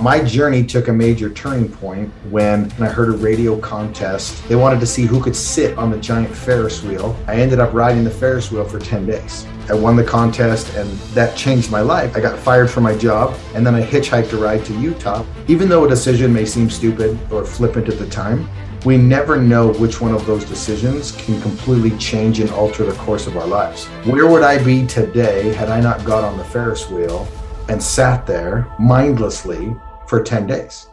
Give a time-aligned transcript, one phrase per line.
[0.00, 4.48] My journey took a major turning point when I heard a radio contest.
[4.48, 7.14] They wanted to see who could sit on the giant Ferris wheel.
[7.26, 9.46] I ended up riding the Ferris wheel for 10 days.
[9.68, 12.16] I won the contest and that changed my life.
[12.16, 15.22] I got fired from my job and then I hitchhiked a ride to Utah.
[15.48, 18.48] Even though a decision may seem stupid or flippant at the time,
[18.86, 23.26] we never know which one of those decisions can completely change and alter the course
[23.26, 23.84] of our lives.
[24.06, 27.28] Where would I be today had I not got on the Ferris wheel
[27.68, 29.76] and sat there mindlessly
[30.10, 30.88] for 10 days.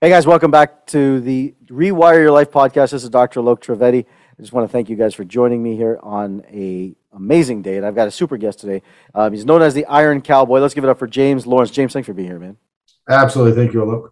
[0.00, 2.92] Hey guys, welcome back to the Rewire Your Life podcast.
[2.92, 3.40] This is Dr.
[3.40, 4.06] Alok Trivedi.
[4.38, 7.76] I just want to thank you guys for joining me here on a amazing day,
[7.76, 8.82] and I've got a super guest today.
[9.14, 10.60] Um, he's known as the Iron Cowboy.
[10.60, 11.70] Let's give it up for James Lawrence.
[11.70, 12.56] James, thanks for being here, man.
[13.08, 14.10] Absolutely, thank you, Alok.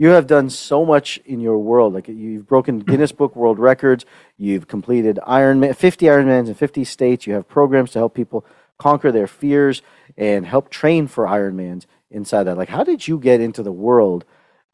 [0.00, 1.92] You have done so much in your world.
[1.92, 4.04] Like you've broken Guinness Book World Records.
[4.36, 7.26] You've completed Ironman, 50 Ironmans in 50 states.
[7.26, 8.46] You have programs to help people
[8.78, 9.82] conquer their fears
[10.16, 12.56] and help train for Ironmans inside that.
[12.56, 14.24] Like, how did you get into the world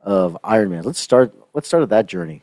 [0.01, 0.85] of Ironman?
[0.85, 1.35] Let's start.
[1.55, 2.43] Let's start at that journey.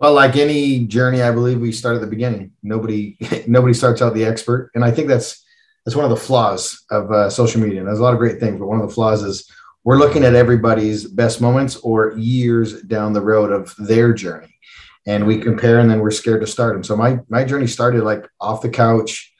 [0.00, 2.52] Well, like any journey, I believe we start at the beginning.
[2.62, 5.44] Nobody, nobody starts out the expert, and I think that's
[5.84, 7.80] that's one of the flaws of uh, social media.
[7.80, 9.50] And there's a lot of great things, but one of the flaws is
[9.84, 14.54] we're looking at everybody's best moments or years down the road of their journey,
[15.06, 16.76] and we compare, and then we're scared to start.
[16.76, 19.30] And so my my journey started like off the couch,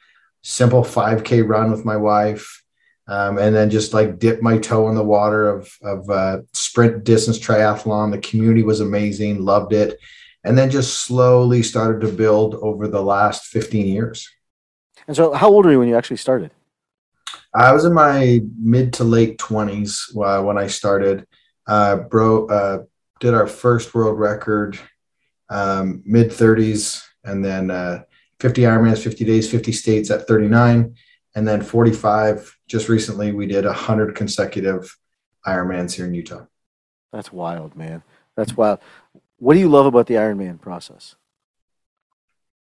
[0.42, 2.62] simple 5K run with my wife,
[3.08, 7.02] um, and then just like dip my toe in the water of of uh, sprint
[7.05, 8.12] distance triathlon.
[8.12, 9.98] The community was amazing, loved it
[10.44, 14.28] and then just slowly started to build over the last 15 years.
[15.06, 16.50] And so, how old were you when you actually started?
[17.55, 21.27] I was in my mid to late 20s uh, when I started.
[21.66, 22.83] Uh, bro, uh,
[23.18, 24.78] did our first world record
[25.48, 28.02] um, mid 30s, and then uh,
[28.39, 30.95] 50 Ironmans, 50 days, 50 states at 39,
[31.34, 32.56] and then 45.
[32.68, 34.96] Just recently, we did 100 consecutive
[35.46, 36.45] Ironmans here in Utah.
[37.12, 38.02] That's wild, man.
[38.36, 38.79] That's wild.
[39.40, 41.17] What do you love about the Ironman process?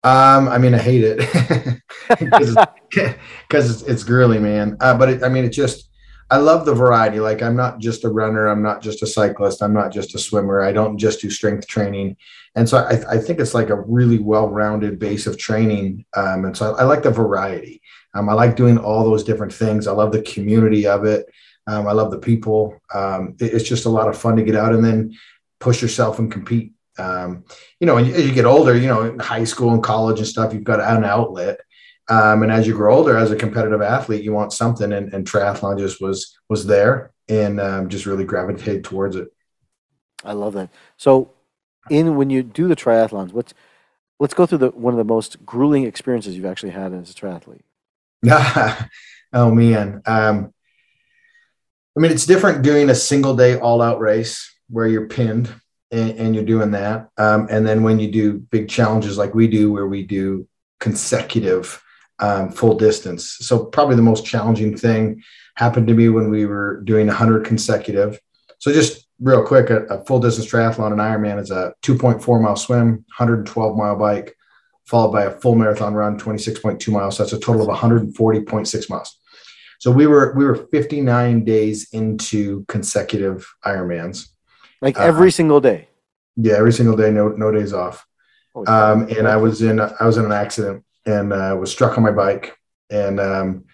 [0.04, 1.19] Um, I mean, I hate it
[2.09, 2.56] because
[3.50, 4.76] it's, it's, grueling, man.
[4.78, 5.88] Uh, but it, I mean, it just,
[6.31, 7.19] I love the variety.
[7.19, 8.47] Like, I'm not just a runner.
[8.47, 9.62] I'm not just a cyclist.
[9.62, 10.60] I'm not just a swimmer.
[10.60, 12.19] I don't just do strength training.
[12.54, 16.04] And so I, I think it's like a really well-rounded base of training.
[16.15, 17.81] Um, and so I, I like the variety.
[18.15, 19.87] Um, I like doing all those different things.
[19.87, 21.26] I love the community of it.
[21.66, 22.78] Um, I love the people.
[22.94, 25.16] Um, it, it's just a lot of fun to get out and then
[25.60, 26.72] push yourself and compete.
[26.98, 27.44] Um,
[27.78, 30.53] you know, as you get older, you know, in high school and college and stuff,
[30.53, 31.60] you've got an outlet.
[32.09, 35.25] Um, and as you grow older, as a competitive athlete, you want something, and, and
[35.25, 39.28] triathlon just was was there, and um, just really gravitated towards it.
[40.25, 40.70] I love that.
[40.97, 41.31] So,
[41.88, 43.54] in when you do the triathlons, what's
[44.19, 47.15] let's go through the one of the most grueling experiences you've actually had as a
[47.15, 47.62] triathlete.
[49.32, 50.53] oh man, um,
[51.97, 55.53] I mean, it's different doing a single day all out race where you're pinned
[55.91, 57.08] and, and you're doing that.
[57.16, 60.47] Um, and then when you do big challenges like we do, where we do
[60.78, 61.82] consecutive
[62.20, 63.36] um, full distance.
[63.41, 65.22] So probably the most challenging thing
[65.56, 68.20] happened to me when we were doing 100 consecutive.
[68.58, 72.56] So just real quick, a, a full distance triathlon and Ironman is a 2.4 mile
[72.56, 74.37] swim, 112 mile bike,
[74.84, 77.16] followed by a full marathon run, 26.2 miles.
[77.16, 79.16] So that's a total of 140.6 miles.
[79.78, 84.30] So we were we were 59 days into consecutive Ironmans.
[84.81, 85.89] Like uh, every single day.
[86.37, 88.07] Yeah, every single day, no no days off.
[88.67, 92.05] Um, and I was in I was in an accident and uh, was struck on
[92.05, 92.57] my bike.
[92.91, 93.65] And um,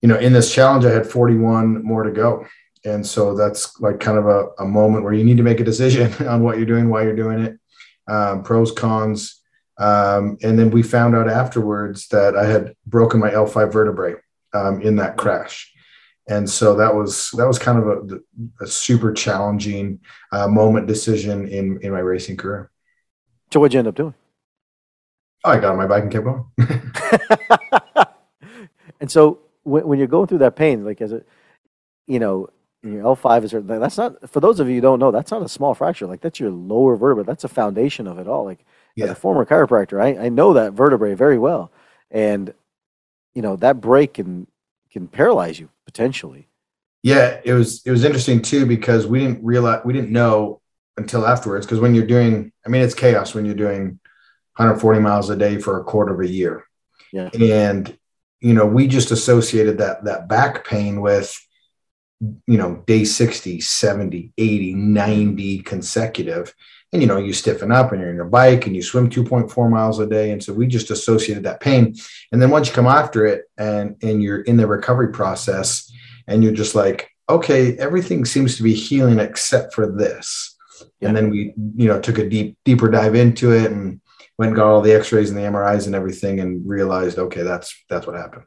[0.00, 2.46] you know, in this challenge, I had 41 more to go.
[2.84, 5.64] And so that's like kind of a, a moment where you need to make a
[5.64, 7.58] decision on what you're doing, why you're doing it,
[8.06, 9.42] um, pros, cons.
[9.78, 14.14] Um, and then we found out afterwards that I had broken my L5 vertebrae
[14.52, 15.72] um, in that crash
[16.28, 20.00] and so that was that was kind of a, a super challenging
[20.32, 22.70] uh, moment decision in in my racing career.
[23.52, 24.14] So what'd you end up doing?
[25.44, 26.44] Oh, I got on my bike and kept going.
[29.00, 31.22] and so when, when, you're going through that pain, like as a,
[32.06, 32.50] you know,
[32.82, 35.48] your L5 is that's not for those of you who don't know, that's not a
[35.48, 36.06] small fracture.
[36.06, 37.24] Like that's your lower vertebra.
[37.24, 38.44] That's a foundation of it all.
[38.44, 38.64] Like
[38.96, 39.06] yeah.
[39.06, 41.72] as a former chiropractor, I, I know that vertebrae very well,
[42.10, 42.52] and
[43.34, 44.46] you know that break can
[44.90, 46.48] can paralyze you potentially.
[47.02, 50.60] Yeah, it was it was interesting too because we didn't realize we didn't know
[50.96, 54.00] until afterwards because when you're doing I mean it's chaos when you're doing
[54.56, 56.64] 140 miles a day for a quarter of a year.
[57.12, 57.30] Yeah.
[57.38, 57.96] And
[58.40, 61.36] you know, we just associated that that back pain with
[62.20, 66.54] you know, day 60, 70, 80, 90 consecutive.
[66.92, 69.70] And, you know, you stiffen up and you're in your bike and you swim 2.4
[69.70, 70.30] miles a day.
[70.30, 71.94] And so we just associated that pain.
[72.32, 75.92] And then once you come after it and, and you're in the recovery process
[76.26, 80.56] and you're just like, okay, everything seems to be healing except for this.
[81.02, 84.00] And then we, you know, took a deep, deeper dive into it and
[84.38, 87.74] went and got all the x-rays and the MRIs and everything and realized, okay, that's,
[87.90, 88.44] that's what happened.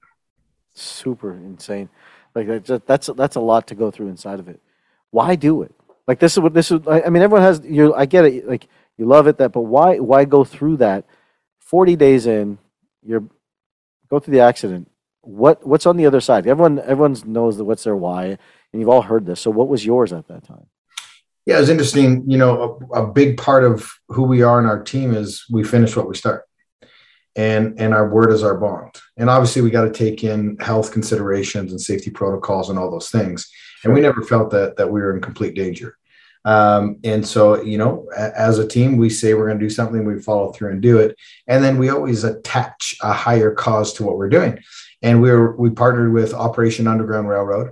[0.74, 1.90] Super insane.
[2.34, 4.62] Like that's that's that's a lot to go through inside of it.
[5.10, 5.76] Why do it?
[6.08, 6.82] Like this is what this is.
[6.88, 7.94] I mean, everyone has you.
[7.94, 8.48] I get it.
[8.48, 8.68] Like
[8.98, 11.06] you love it that, but why why go through that?
[11.60, 12.58] Forty days in,
[13.04, 13.24] you're
[14.10, 14.90] go through the accident.
[15.22, 16.48] What what's on the other side?
[16.48, 18.38] Everyone everyone knows that what's their why,
[18.72, 19.40] and you've all heard this.
[19.40, 20.66] So what was yours at that time?
[21.46, 22.24] Yeah, it was interesting.
[22.30, 25.64] You know, a, a big part of who we are in our team is we
[25.64, 26.46] finish what we start
[27.36, 30.92] and and our word is our bond and obviously we got to take in health
[30.92, 33.50] considerations and safety protocols and all those things
[33.84, 35.98] and we never felt that that we were in complete danger.
[36.44, 40.06] Um, and so you know as a team we say we're going to do something
[40.06, 41.16] we follow through and do it.
[41.48, 44.60] And then we always attach a higher cause to what we're doing.
[45.02, 47.72] And we were we partnered with operation underground railroad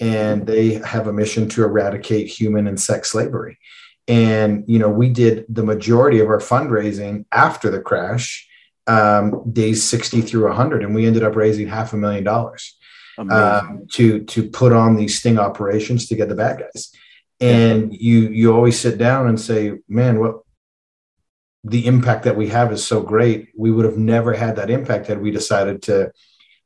[0.00, 3.58] and they have a mission to eradicate human and sex slavery.
[4.06, 8.48] And you know we did the majority of our fundraising after the crash
[8.88, 12.77] um, days 60 through 100 and we ended up raising half a million dollars
[13.18, 16.92] um, to to put on these sting operations to get the bad guys.
[17.40, 17.98] And yeah.
[18.00, 20.40] you you always sit down and say man what
[21.64, 23.48] the impact that we have is so great.
[23.56, 26.12] We would have never had that impact had we decided to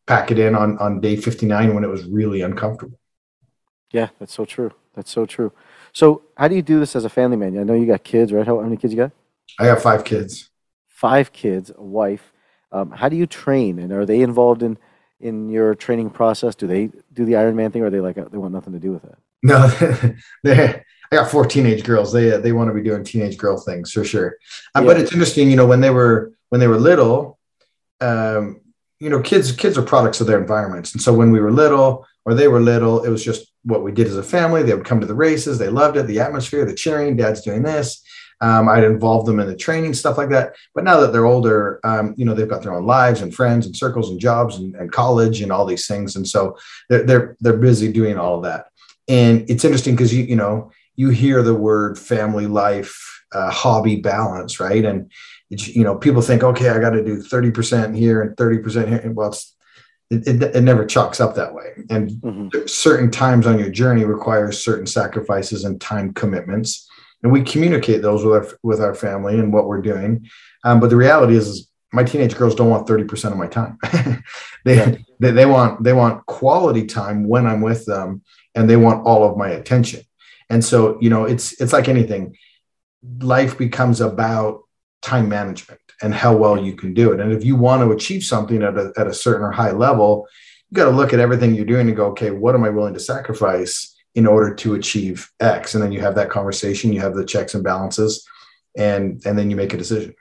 [0.06, 2.98] pack it in on on day 59 when it was really uncomfortable.
[3.92, 4.72] Yeah that's so true.
[4.94, 5.52] That's so true.
[5.92, 7.58] So how do you do this as a family man?
[7.58, 8.46] I know you got kids right?
[8.46, 9.12] How, how many kids you got?
[9.58, 10.50] I got five kids.
[10.88, 12.32] Five kids, a wife.
[12.70, 14.78] Um, how do you train, and are they involved in
[15.22, 16.54] in your training process?
[16.54, 18.92] Do they do the Ironman thing, or are they like they want nothing to do
[18.92, 19.16] with it?
[19.42, 19.66] No,
[20.42, 20.82] they.
[21.10, 22.12] I got four teenage girls.
[22.12, 24.36] They they want to be doing teenage girl things for sure.
[24.74, 24.86] Uh, yeah.
[24.86, 27.38] But it's interesting, you know, when they were when they were little,
[28.00, 28.60] um,
[28.98, 32.06] you know, kids kids are products of their environments, and so when we were little
[32.24, 34.62] or they were little, it was just what we did as a family.
[34.62, 35.58] They would come to the races.
[35.58, 37.16] They loved it, the atmosphere, the cheering.
[37.16, 38.01] Dad's doing this.
[38.42, 40.56] Um, I'd involve them in the training, stuff like that.
[40.74, 43.66] But now that they're older, um, you know, they've got their own lives and friends
[43.66, 46.16] and circles and jobs and, and college and all these things.
[46.16, 46.58] And so
[46.90, 48.66] they're, they're, they're busy doing all of that.
[49.08, 53.96] And it's interesting because you, you know, you hear the word family life, uh, hobby
[53.96, 54.84] balance, right?
[54.84, 55.10] And,
[55.52, 59.12] it's, you know, people think, okay, I got to do 30% here and 30% here.
[59.12, 59.54] Well, it's,
[60.10, 61.74] it, it, it, never chalks up that way.
[61.90, 62.66] And mm-hmm.
[62.66, 66.88] certain times on your journey requires certain sacrifices and time commitments
[67.22, 70.28] and we communicate those with our with our family and what we're doing.
[70.64, 73.78] Um, but the reality is, is, my teenage girls don't want 30% of my time.
[74.64, 74.96] they, yeah.
[75.20, 78.22] they they want they want quality time when I'm with them
[78.54, 80.00] and they want all of my attention.
[80.48, 82.36] And so, you know, it's it's like anything.
[83.20, 84.62] Life becomes about
[85.02, 87.20] time management and how well you can do it.
[87.20, 90.26] And if you want to achieve something at a, at a certain or high level,
[90.70, 92.94] you got to look at everything you're doing and go, okay, what am I willing
[92.94, 95.74] to sacrifice in order to achieve X.
[95.74, 98.26] And then you have that conversation, you have the checks and balances,
[98.76, 100.14] and and then you make a decision.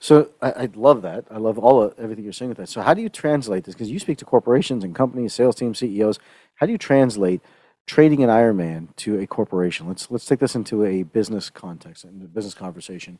[0.00, 1.26] So I, I love that.
[1.30, 2.68] I love all of everything you're saying with that.
[2.68, 3.74] So how do you translate this?
[3.74, 6.18] Because you speak to corporations and companies, sales teams, CEOs.
[6.56, 7.40] How do you translate
[7.86, 9.86] trading an Ironman to a corporation?
[9.86, 13.18] Let's let's take this into a business context and a business conversation.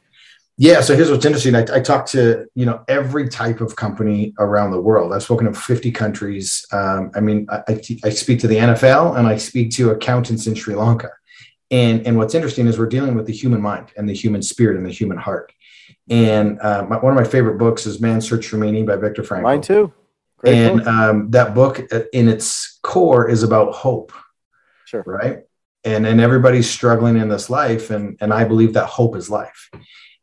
[0.56, 0.80] Yeah.
[0.82, 1.56] So here's what's interesting.
[1.56, 5.12] I, I talk to you know every type of company around the world.
[5.12, 6.64] I've spoken to 50 countries.
[6.72, 10.54] Um, I mean, I, I speak to the NFL and I speak to accountants in
[10.54, 11.10] Sri Lanka.
[11.70, 14.76] And and what's interesting is we're dealing with the human mind and the human spirit
[14.76, 15.52] and the human heart.
[16.08, 19.22] And uh, my, one of my favorite books is Man's Search for Meaning by Viktor
[19.22, 19.42] Frankl.
[19.42, 19.92] Mine too.
[20.38, 24.12] Great and um, that book, uh, in its core, is about hope.
[24.84, 25.02] Sure.
[25.04, 25.38] Right.
[25.82, 29.70] And and everybody's struggling in this life, and and I believe that hope is life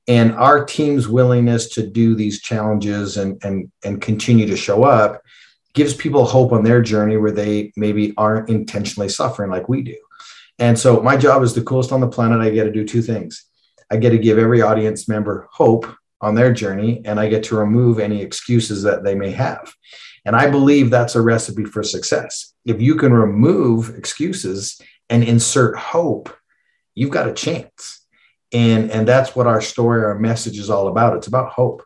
[0.08, 5.22] and our team's willingness to do these challenges and and and continue to show up
[5.74, 9.96] gives people hope on their journey where they maybe aren't intentionally suffering like we do.
[10.60, 12.42] And so my job is the coolest on the planet.
[12.42, 13.46] I get to do two things.
[13.90, 15.86] I get to give every audience member hope
[16.20, 19.74] on their journey and i get to remove any excuses that they may have.
[20.26, 22.54] And i believe that's a recipe for success.
[22.66, 24.80] If you can remove excuses
[25.10, 26.36] and insert hope
[26.96, 28.01] you've got a chance
[28.54, 31.16] and and that's what our story our message is all about.
[31.16, 31.84] It's about hope.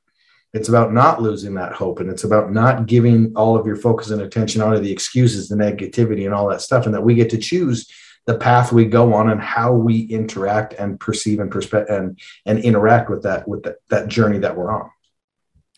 [0.53, 4.09] It's about not losing that hope and it's about not giving all of your focus
[4.09, 7.29] and attention onto the excuses the negativity and all that stuff and that we get
[7.31, 7.91] to choose
[8.25, 12.59] the path we go on and how we interact and perceive and perspe- and and
[12.59, 14.89] interact with that with that, that journey that we're on.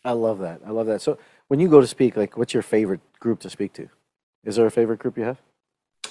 [0.05, 0.61] I love that.
[0.65, 1.01] I love that.
[1.01, 1.17] So
[1.47, 3.89] when you go to speak, like, what's your favorite group to speak to?
[4.43, 5.41] Is there a favorite group you have?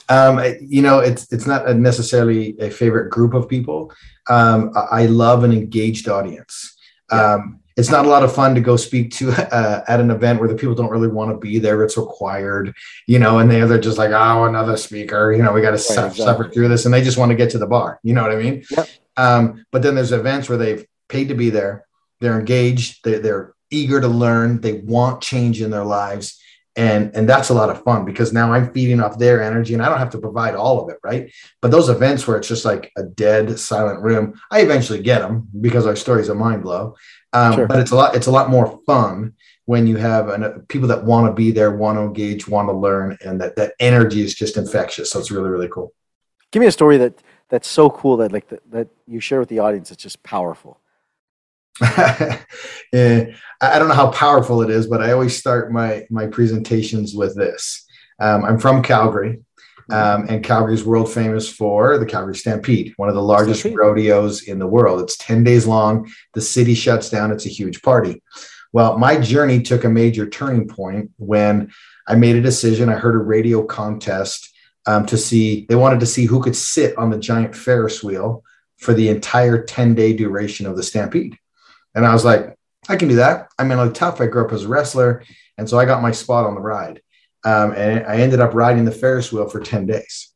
[0.08, 3.92] Um, you know, it's it's not a necessarily a favorite group of people.
[4.28, 6.76] Um, I love an engaged audience.
[7.10, 10.40] Um, it's not a lot of fun to go speak to uh, at an event
[10.40, 11.82] where the people don't really want to be there.
[11.84, 12.74] It's required,
[13.06, 15.72] you know, and they, they're just like, oh, another speaker, you know, we got to
[15.72, 16.24] right, suffer, exactly.
[16.24, 16.84] suffer through this.
[16.84, 18.00] And they just want to get to the bar.
[18.02, 18.64] You know what I mean?
[18.70, 18.88] Yep.
[19.16, 21.86] Um, but then there's events where they've paid to be there.
[22.20, 23.04] They're engaged.
[23.04, 24.60] They, they're eager to learn.
[24.60, 26.40] They want change in their lives.
[26.76, 29.82] And, and that's a lot of fun because now I'm feeding off their energy and
[29.82, 31.32] I don't have to provide all of it, right?
[31.62, 35.48] But those events where it's just like a dead, silent room, I eventually get them
[35.58, 36.94] because our stories are mind blow.
[37.32, 37.66] Um, sure.
[37.66, 38.14] But it's a lot.
[38.14, 41.74] It's a lot more fun when you have an, people that want to be there,
[41.74, 45.10] want to engage, want to learn, and that that energy is just infectious.
[45.10, 45.92] So it's really really cool.
[46.50, 49.48] Give me a story that that's so cool that like that, that you share with
[49.48, 49.90] the audience.
[49.90, 50.80] It's just powerful.
[52.92, 53.26] yeah,
[53.60, 57.36] I don't know how powerful it is, but I always start my my presentations with
[57.36, 57.86] this.
[58.18, 59.40] Um, I'm from Calgary,
[59.90, 63.78] um, and Calgary is world famous for the Calgary Stampede, one of the largest Stampede.
[63.78, 65.00] rodeos in the world.
[65.00, 66.10] It's 10 days long.
[66.34, 67.30] The city shuts down.
[67.30, 68.22] It's a huge party.
[68.72, 71.70] Well, my journey took a major turning point when
[72.08, 72.88] I made a decision.
[72.88, 74.52] I heard a radio contest
[74.86, 78.42] um, to see, they wanted to see who could sit on the giant Ferris wheel
[78.78, 81.38] for the entire 10 day duration of the Stampede.
[81.96, 82.54] And I was like,
[82.88, 83.48] I can do that.
[83.58, 84.20] I mean, I'm tough.
[84.20, 85.24] I grew up as a wrestler.
[85.58, 87.00] And so I got my spot on the ride.
[87.44, 90.28] Um, and I ended up riding the Ferris wheel for 10 days.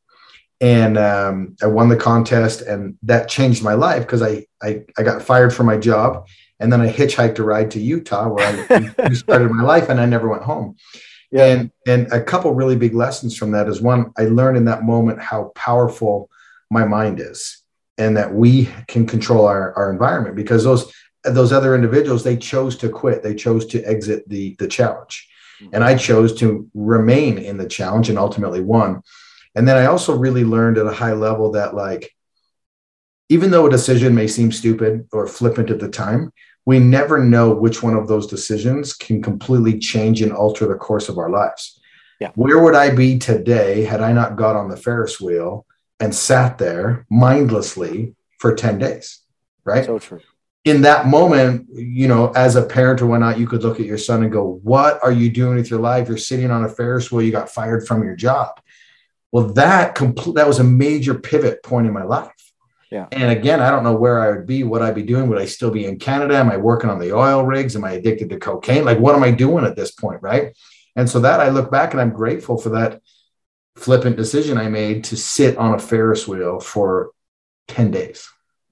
[0.59, 5.01] And um, I won the contest, and that changed my life because I, I, I
[5.01, 6.27] got fired from my job.
[6.59, 10.05] And then I hitchhiked a ride to Utah where I started my life, and I
[10.05, 10.75] never went home.
[11.31, 11.45] Yeah.
[11.45, 14.83] And, and a couple really big lessons from that is one, I learned in that
[14.83, 16.29] moment how powerful
[16.69, 17.63] my mind is
[17.97, 20.91] and that we can control our, our environment because those
[21.23, 25.29] those other individuals they chose to quit they chose to exit the the challenge
[25.61, 25.75] mm-hmm.
[25.75, 29.01] and I chose to remain in the challenge and ultimately won.
[29.55, 32.11] And then I also really learned at a high level that, like,
[33.29, 36.31] even though a decision may seem stupid or flippant at the time,
[36.65, 41.09] we never know which one of those decisions can completely change and alter the course
[41.09, 41.79] of our lives.
[42.19, 42.31] Yeah.
[42.35, 45.65] Where would I be today had I not got on the Ferris wheel
[45.99, 49.19] and sat there mindlessly for 10 days?
[49.63, 49.85] Right.
[49.85, 50.21] So true
[50.63, 53.97] in that moment, you know, as a parent or whatnot, you could look at your
[53.97, 56.07] son and go, What are you doing with your life?
[56.07, 58.59] You're sitting on a Ferris wheel, you got fired from your job.
[59.31, 62.31] Well, that complete that was a major pivot point in my life.
[62.91, 63.07] Yeah.
[63.13, 65.29] And again, I don't know where I would be, what I'd be doing.
[65.29, 66.35] Would I still be in Canada?
[66.35, 67.75] Am I working on the oil rigs?
[67.75, 68.83] Am I addicted to cocaine?
[68.83, 70.21] Like, what am I doing at this point?
[70.21, 70.55] Right.
[70.97, 73.01] And so that I look back and I'm grateful for that
[73.77, 77.11] flippant decision I made to sit on a Ferris wheel for
[77.69, 78.27] 10 days.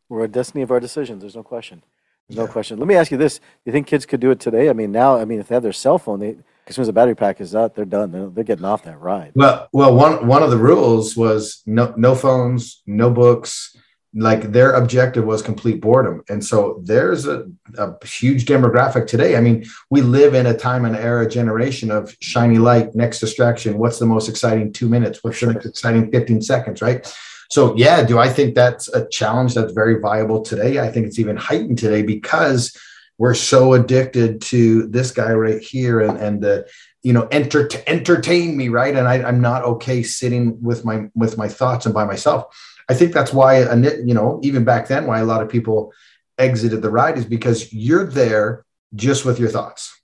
[0.09, 1.21] We're a destiny of our decisions.
[1.21, 1.83] There's no question.
[2.27, 2.45] There's yeah.
[2.45, 2.79] no question.
[2.79, 4.69] Let me ask you this: you think kids could do it today?
[4.69, 6.37] I mean, now, I mean, if they have their cell phone, they
[6.67, 8.11] as soon as the battery pack is out, they're done.
[8.11, 9.31] They're, they're getting off that ride.
[9.35, 13.75] Well, well, one one of the rules was no no phones, no books.
[14.11, 17.45] Like their objective was complete boredom, and so there's a,
[17.77, 19.37] a huge demographic today.
[19.37, 23.77] I mean, we live in a time and era generation of shiny light, next distraction.
[23.77, 25.23] What's the most exciting two minutes?
[25.23, 26.81] What's the next exciting fifteen seconds?
[26.81, 27.05] Right
[27.49, 30.79] so, yeah, do I think that's a challenge that's very viable today?
[30.79, 32.77] I think it's even heightened today because
[33.17, 36.67] we're so addicted to this guy right here and and the
[37.01, 38.95] you know enter to entertain me right?
[38.95, 42.55] And I, i'm not okay sitting with my with my thoughts and by myself.
[42.87, 45.91] I think that's why you know even back then why a lot of people
[46.37, 48.65] exited the ride is because you're there
[48.95, 49.99] just with your thoughts.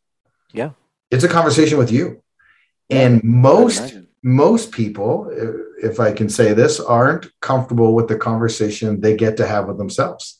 [0.51, 0.71] Yeah.
[1.11, 2.21] It's a conversation with you.
[2.89, 9.01] And most most people, uh, if I can say this, aren't comfortable with the conversation
[9.01, 10.39] they get to have with themselves.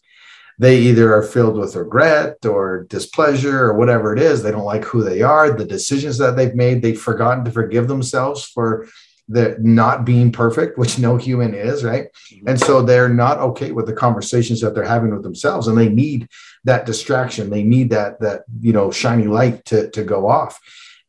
[0.57, 4.41] They either are filled with regret or displeasure or whatever it is.
[4.41, 6.81] They don't like who they are, the decisions that they've made.
[6.81, 8.87] They've forgotten to forgive themselves for
[9.27, 12.07] the not being perfect, which no human is, right?
[12.31, 12.47] Mm-hmm.
[12.47, 15.89] And so they're not okay with the conversations that they're having with themselves, and they
[15.89, 16.29] need
[16.63, 17.49] that distraction.
[17.49, 20.59] They need that that you know shiny light to to go off.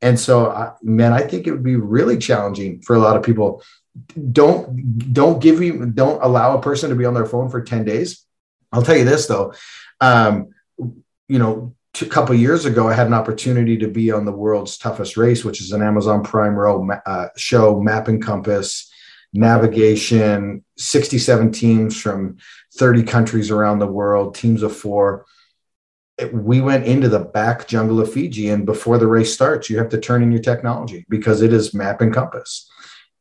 [0.02, 3.62] And so, man, I think it would be really challenging for a lot of people.
[4.32, 7.84] Don't don't give you don't allow a person to be on their phone for ten
[7.84, 8.24] days.
[8.72, 9.54] I'll tell you this though,
[10.00, 10.48] um,
[11.28, 14.76] you know, a couple years ago, I had an opportunity to be on the world's
[14.76, 18.92] toughest race, which is an Amazon Prime Row uh, show, Map and Compass,
[19.32, 22.36] navigation, 67 teams from
[22.76, 25.24] 30 countries around the world, teams of four
[26.32, 29.90] we went into the back jungle of Fiji, and before the race starts, you have
[29.90, 32.70] to turn in your technology because it is map and compass.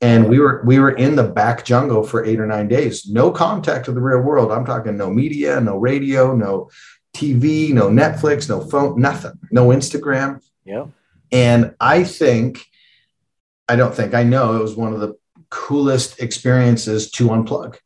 [0.02, 3.32] And we were we were in the back jungle for eight or nine days, no
[3.32, 4.52] contact with the real world.
[4.52, 6.70] I'm talking no media, no radio, no
[7.16, 10.44] TV, no Netflix, no phone, nothing, no Instagram.
[10.66, 10.88] Yeah.
[11.32, 12.66] And I think,
[13.70, 15.16] I don't think, I know it was one of the
[15.50, 17.78] coolest experiences to unplug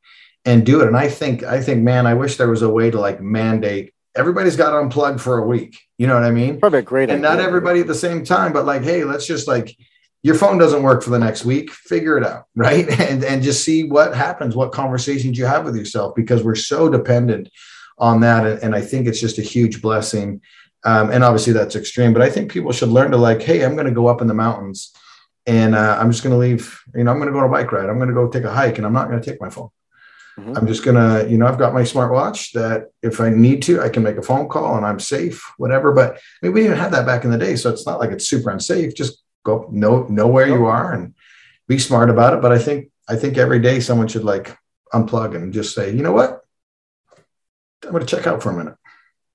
[0.46, 0.88] and do it.
[0.88, 3.94] And I think, I think, man, I wish there was a way to like mandate
[4.16, 5.80] everybody's got to unplug for a week.
[5.98, 6.60] You know what I mean?
[6.60, 6.88] Perfect.
[6.88, 7.10] Great.
[7.10, 9.75] And not everybody at the same time, but like, hey, let's just like,
[10.21, 12.88] your phone doesn't work for the next week, figure it out, right?
[12.99, 16.89] And, and just see what happens, what conversations you have with yourself, because we're so
[16.89, 17.49] dependent
[17.97, 18.45] on that.
[18.45, 20.41] And, and I think it's just a huge blessing.
[20.85, 23.75] Um, and obviously that's extreme, but I think people should learn to like, hey, I'm
[23.75, 24.93] going to go up in the mountains
[25.45, 27.51] and uh, I'm just going to leave, you know, I'm going to go on a
[27.51, 27.89] bike ride.
[27.89, 29.69] I'm going to go take a hike and I'm not going to take my phone.
[30.39, 30.55] Mm-hmm.
[30.55, 33.81] I'm just going to, you know, I've got my smartwatch that if I need to,
[33.81, 35.91] I can make a phone call and I'm safe, whatever.
[35.91, 37.55] But I mean, we didn't have that back in the day.
[37.57, 38.95] So it's not like it's super unsafe.
[38.95, 41.13] Just go know, know where you are and
[41.67, 42.41] be smart about it.
[42.41, 44.58] But I think, I think every day someone should like
[44.93, 46.41] unplug and just say, you know what?
[47.84, 48.75] I'm going to check out for a minute.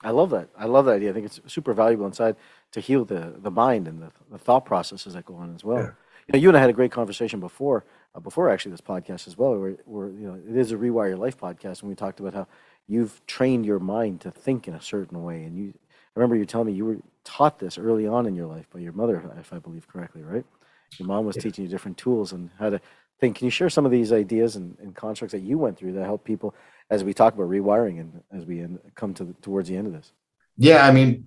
[0.03, 0.51] I love that.
[0.57, 1.11] I love that idea.
[1.11, 2.37] I think it's super valuable inside
[2.73, 5.79] to heal the, the mind and the, the thought processes that go on as well.
[5.79, 5.91] Yeah.
[6.27, 9.27] You, know, you and I had a great conversation before, uh, before actually this podcast
[9.27, 11.95] as well, where, where you know it is a rewire your life podcast, and we
[11.95, 12.47] talked about how
[12.87, 15.45] you've trained your mind to think in a certain way.
[15.45, 18.47] And you, I remember you telling me you were taught this early on in your
[18.47, 20.45] life by your mother, if I believe correctly, right?
[20.99, 21.43] Your mom was yeah.
[21.43, 22.81] teaching you different tools and how to
[23.21, 23.37] think.
[23.37, 26.05] Can you share some of these ideas and, and constructs that you went through that
[26.05, 26.55] help people
[26.91, 29.87] as we talk about rewiring and as we end, come to the, towards the end
[29.87, 30.13] of this?
[30.57, 31.27] Yeah, I mean,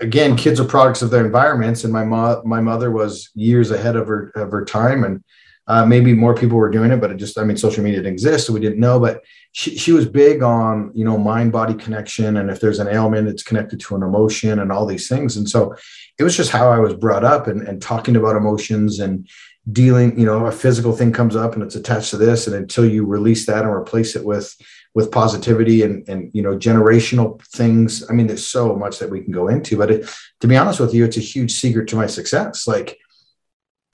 [0.00, 3.96] again, kids are products of their environments, and my mom, my mother was years ahead
[3.96, 5.22] of her of her time, and
[5.66, 8.12] uh, maybe more people were doing it, but it just I mean, social media didn't
[8.12, 9.00] exist, so we didn't know.
[9.00, 12.88] But she she was big on you know mind body connection, and if there's an
[12.88, 15.36] ailment, it's connected to an emotion, and all these things.
[15.36, 15.74] And so
[16.18, 19.28] it was just how I was brought up, and and talking about emotions and
[19.72, 22.84] dealing you know a physical thing comes up and it's attached to this and until
[22.84, 24.54] you release that and replace it with
[24.92, 29.22] with positivity and and you know generational things i mean there's so much that we
[29.22, 31.96] can go into but it, to be honest with you it's a huge secret to
[31.96, 32.98] my success like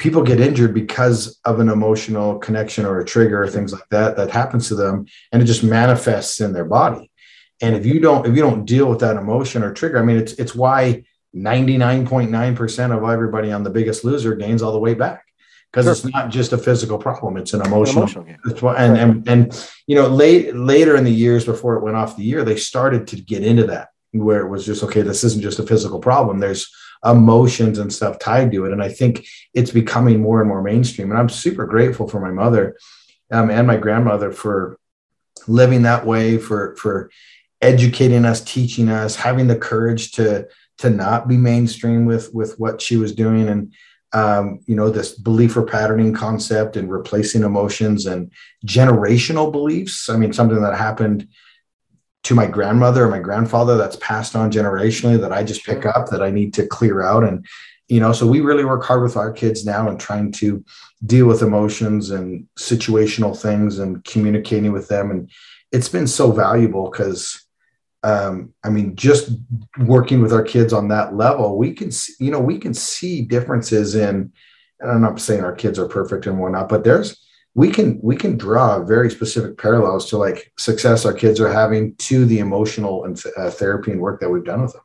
[0.00, 4.16] people get injured because of an emotional connection or a trigger or things like that
[4.16, 7.10] that happens to them and it just manifests in their body
[7.60, 10.16] and if you don't if you don't deal with that emotion or trigger i mean
[10.16, 11.04] it's it's why
[11.36, 15.24] 99.9% of everybody on the biggest loser gains all the way back
[15.70, 15.92] because sure.
[15.92, 18.02] it's not just a physical problem; it's an emotional.
[18.04, 21.96] An emotional and, and and you know, late later in the years before it went
[21.96, 25.02] off the year, they started to get into that where it was just okay.
[25.02, 26.40] This isn't just a physical problem.
[26.40, 26.68] There's
[27.04, 31.10] emotions and stuff tied to it, and I think it's becoming more and more mainstream.
[31.10, 32.76] And I'm super grateful for my mother
[33.30, 34.78] um, and my grandmother for
[35.46, 37.10] living that way, for for
[37.60, 42.80] educating us, teaching us, having the courage to to not be mainstream with with what
[42.80, 43.72] she was doing and
[44.12, 48.32] um, you know, this belief or patterning concept and replacing emotions and
[48.66, 50.08] generational beliefs.
[50.08, 51.28] I mean, something that happened
[52.22, 56.10] to my grandmother or my grandfather that's passed on generationally that I just pick up
[56.10, 57.24] that I need to clear out.
[57.24, 57.46] And,
[57.88, 60.64] you know, so we really work hard with our kids now and trying to
[61.06, 65.10] deal with emotions and situational things and communicating with them.
[65.10, 65.30] And
[65.72, 67.46] it's been so valuable because
[68.02, 69.30] um, I mean, just
[69.78, 73.22] working with our kids on that level, we can, see, you know, we can see
[73.22, 74.32] differences in.
[74.80, 77.22] And I'm not saying our kids are perfect and whatnot, but there's
[77.54, 81.94] we can we can draw very specific parallels to like success our kids are having
[81.96, 84.82] to the emotional and uh, therapy and work that we've done with them.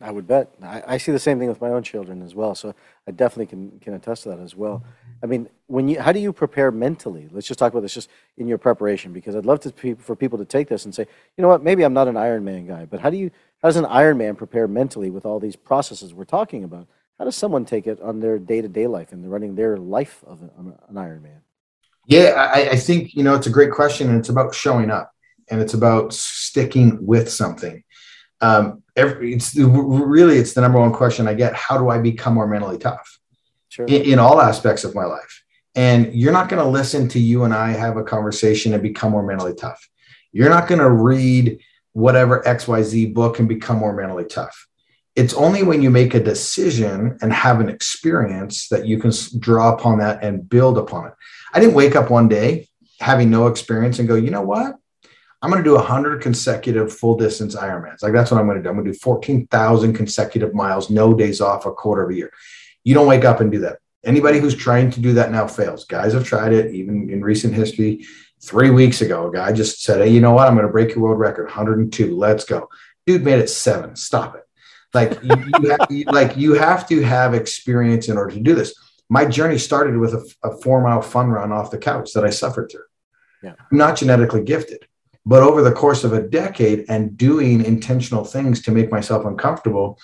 [0.00, 0.52] I would bet.
[0.60, 2.56] I, I, see the same thing with my own children as well.
[2.56, 2.74] So
[3.06, 4.82] I definitely can can attest to that as well.
[5.22, 7.28] I mean, when you how do you prepare mentally?
[7.30, 10.38] Let's just talk about this just in your preparation because I'd love to for people
[10.38, 12.98] to take this and say, you know what, maybe I'm not an Ironman guy, but
[12.98, 13.30] how do you
[13.62, 16.88] how does an Ironman prepare mentally with all these processes we're talking about?
[17.18, 20.24] How does someone take it on their day to day life and running their life
[20.26, 21.42] of an, an Ironman?
[22.06, 25.12] Yeah, I, I think you know it's a great question, and it's about showing up,
[25.50, 27.84] and it's about sticking with something
[28.42, 31.54] um, every, it's really it's the number one question I get.
[31.54, 33.18] How do I become more mentally tough
[33.68, 33.86] sure.
[33.86, 35.44] in, in all aspects of my life?
[35.74, 39.12] And you're not going to listen to you and I have a conversation and become
[39.12, 39.88] more mentally tough.
[40.32, 41.60] You're not going to read
[41.92, 44.68] whatever XYZ book and become more mentally tough.
[45.14, 49.74] It's only when you make a decision and have an experience that you can draw
[49.74, 51.14] upon that and build upon it.
[51.52, 54.76] I didn't wake up one day having no experience and go, you know what?
[55.42, 58.02] I'm going to do 100 consecutive full distance Ironmans.
[58.02, 58.68] Like that's what I'm going to do.
[58.68, 62.32] I'm going to do 14,000 consecutive miles, no days off, a quarter of a year.
[62.84, 63.78] You don't wake up and do that.
[64.04, 65.84] Anybody who's trying to do that now fails.
[65.84, 68.04] Guys have tried it, even in recent history.
[68.40, 70.48] Three weeks ago, a guy just said, "Hey, you know what?
[70.48, 72.16] I'm going to break your world record, 102.
[72.16, 72.68] Let's go."
[73.06, 73.94] Dude made it seven.
[73.94, 74.42] Stop it.
[74.94, 78.74] Like you, you have, like you have to have experience in order to do this.
[79.08, 82.30] My journey started with a, a four mile fun run off the couch that I
[82.30, 82.84] suffered through.
[83.42, 83.54] Yeah.
[83.58, 84.86] I'm not genetically gifted
[85.24, 89.98] but over the course of a decade and doing intentional things to make myself uncomfortable,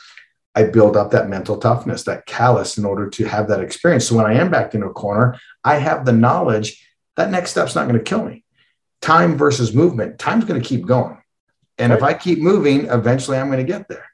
[0.55, 4.07] I build up that mental toughness, that callus in order to have that experience.
[4.07, 6.85] So when I am backed into a corner, I have the knowledge
[7.17, 8.45] that next step's not going to kill me.
[9.01, 11.19] Time versus movement, time's going to keep going.
[11.79, 11.97] And right.
[11.97, 14.07] if I keep moving, eventually I'm going to get there.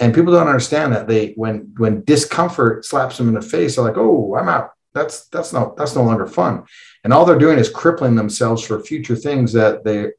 [0.00, 3.84] And people don't understand that they when when discomfort slaps them in the face, they're
[3.84, 6.64] like, "Oh, I'm out." That's that's not that's no longer fun.
[7.04, 10.12] And all they're doing is crippling themselves for future things that they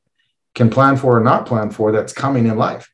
[0.54, 2.92] can plan for or not plan for that's coming in life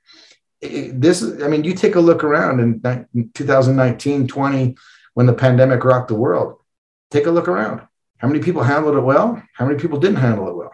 [0.62, 4.76] this i mean you take a look around in 2019 20
[5.14, 6.60] when the pandemic rocked the world
[7.12, 7.82] take a look around
[8.18, 10.72] how many people handled it well how many people didn't handle it well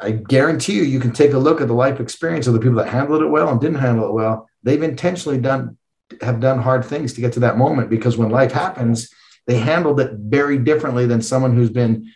[0.00, 2.76] i guarantee you you can take a look at the life experience of the people
[2.76, 4.48] that handled it well and didn't handle it well.
[4.62, 5.76] They've intentionally done
[6.20, 9.10] have done hard things to get to that moment because when life happens
[9.46, 12.12] they handled it very differently than someone who's been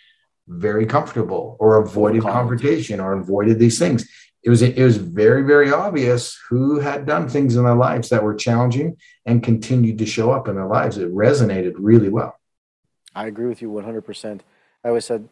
[0.49, 4.09] very comfortable or avoided confrontation or avoided these things.
[4.43, 8.23] It was it was very very obvious who had done things in their lives that
[8.23, 10.99] were challenging and continued to show up in their lives.
[10.99, 12.35] It resonated really well.
[13.14, 14.40] I agree with you 100%
[14.85, 15.29] i always said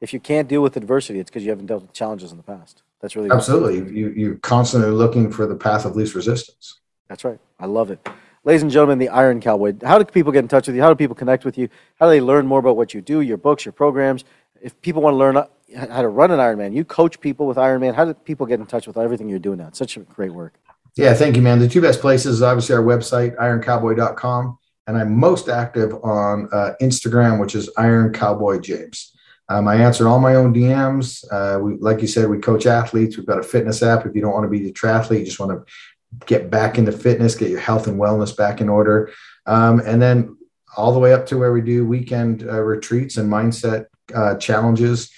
[0.00, 2.42] if you can't deal with adversity it's because you haven't dealt with challenges in the
[2.42, 7.24] past that's really absolutely you, you're constantly looking for the path of least resistance that's
[7.24, 8.06] right i love it
[8.44, 10.88] ladies and gentlemen the iron cowboy how do people get in touch with you how
[10.88, 11.68] do people connect with you
[12.00, 14.24] how do they learn more about what you do your books your programs
[14.60, 16.74] if people want to learn how to run an Ironman.
[16.74, 17.94] You coach people with Ironman.
[17.94, 19.68] How do people get in touch with everything you're doing now?
[19.68, 20.54] It's such great work.
[20.96, 21.58] Yeah, thank you, man.
[21.58, 26.72] The two best places is obviously our website, ironcowboy.com, and I'm most active on uh,
[26.80, 29.12] Instagram, which is Iron Cowboy James.
[29.48, 31.24] Um, I answer all my own DMs.
[31.30, 33.16] Uh, we, like you said, we coach athletes.
[33.16, 34.04] We've got a fitness app.
[34.04, 36.92] If you don't want to be a triathlete, you just want to get back into
[36.92, 39.10] fitness, get your health and wellness back in order,
[39.46, 40.36] um, and then
[40.76, 45.10] all the way up to where we do weekend uh, retreats and mindset uh, challenges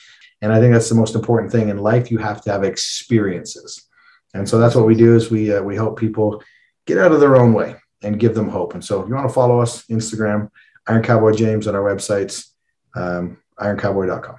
[0.43, 2.11] and I think that's the most important thing in life.
[2.11, 3.87] You have to have experiences.
[4.33, 6.43] And so that's what we do is we, uh, we help people
[6.87, 8.75] get out of their own way and give them hope.
[8.75, 10.51] And so if you want to follow us, Instagram,
[10.87, 12.49] Iron Cowboy James on our websites,
[12.95, 14.37] um, ironcowboy.com.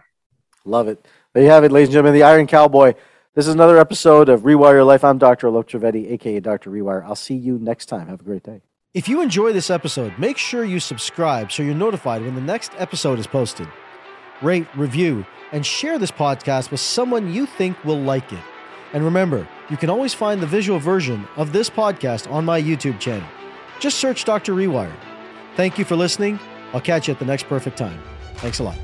[0.65, 1.05] Love it.
[1.33, 2.93] There you have it, ladies and gentlemen, the Iron Cowboy.
[3.33, 5.03] This is another episode of Rewire Your Life.
[5.03, 5.47] I'm Dr.
[5.47, 6.69] Alok Trivedi, aka Dr.
[6.69, 7.05] Rewire.
[7.05, 8.07] I'll see you next time.
[8.07, 8.61] Have a great day.
[8.93, 12.73] If you enjoy this episode, make sure you subscribe so you're notified when the next
[12.77, 13.69] episode is posted.
[14.41, 18.43] Rate, review, and share this podcast with someone you think will like it.
[18.91, 22.99] And remember, you can always find the visual version of this podcast on my YouTube
[22.99, 23.27] channel.
[23.79, 24.53] Just search Dr.
[24.53, 24.93] Rewire.
[25.55, 26.37] Thank you for listening.
[26.73, 28.01] I'll catch you at the next perfect time.
[28.35, 28.77] Thanks a lot.